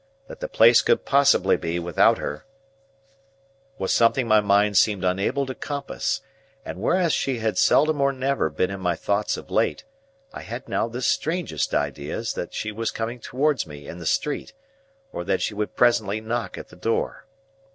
That 0.27 0.39
the 0.39 0.47
place 0.47 0.81
could 0.81 1.05
possibly 1.05 1.57
be, 1.57 1.77
without 1.77 2.17
her, 2.17 2.43
was 3.77 3.93
something 3.93 4.27
my 4.27 4.39
mind 4.41 4.75
seemed 4.75 5.03
unable 5.03 5.45
to 5.45 5.53
compass; 5.53 6.21
and 6.65 6.79
whereas 6.81 7.13
she 7.13 7.37
had 7.37 7.55
seldom 7.55 8.01
or 8.01 8.11
never 8.11 8.49
been 8.49 8.71
in 8.71 8.79
my 8.79 8.95
thoughts 8.95 9.37
of 9.37 9.51
late, 9.51 9.83
I 10.33 10.41
had 10.41 10.67
now 10.67 10.87
the 10.87 11.03
strangest 11.03 11.75
ideas 11.75 12.33
that 12.33 12.51
she 12.51 12.71
was 12.71 12.89
coming 12.89 13.19
towards 13.19 13.67
me 13.67 13.87
in 13.87 13.99
the 13.99 14.07
street, 14.07 14.53
or 15.11 15.23
that 15.23 15.39
she 15.43 15.53
would 15.53 15.75
presently 15.75 16.19
knock 16.19 16.57
at 16.57 16.69
the 16.69 16.75
door. 16.75 17.27